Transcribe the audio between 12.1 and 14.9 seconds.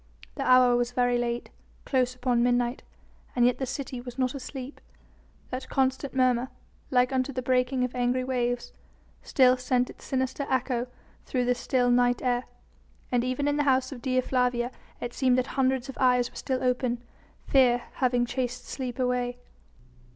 air, and even in the house of Dea Flavia